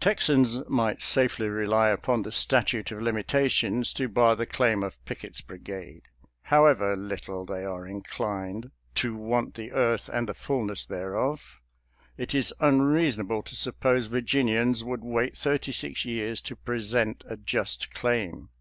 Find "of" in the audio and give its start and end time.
2.90-3.00, 4.82-4.98